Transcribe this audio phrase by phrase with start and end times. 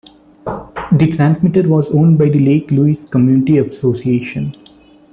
[0.93, 4.51] The transmitter was owned by the Lake Louise Community Association.